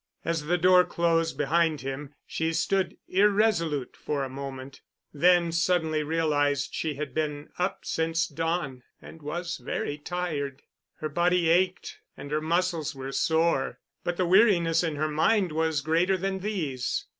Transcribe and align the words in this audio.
As 0.25 0.45
the 0.47 0.57
door 0.57 0.83
closed 0.83 1.37
behind 1.37 1.81
him 1.81 2.15
she 2.25 2.53
stood 2.53 2.97
irresolute 3.07 3.95
for 3.95 4.23
a 4.23 4.29
moment, 4.29 4.81
then 5.13 5.51
suddenly 5.51 6.01
realized 6.01 6.73
she 6.73 6.95
had 6.95 7.13
been 7.13 7.49
up 7.59 7.85
since 7.85 8.25
dawn 8.25 8.81
and 8.99 9.21
was 9.21 9.57
very 9.57 9.99
tired. 9.99 10.63
Her 11.01 11.09
body 11.09 11.49
ached, 11.49 11.99
and 12.17 12.31
her 12.31 12.41
muscles 12.41 12.95
were 12.95 13.11
sore, 13.11 13.77
but 14.03 14.17
the 14.17 14.25
weariness 14.25 14.83
in 14.83 14.95
her 14.95 15.07
mind 15.07 15.51
was 15.51 15.81
greater 15.81 16.17
than 16.17 16.39
these. 16.39 17.05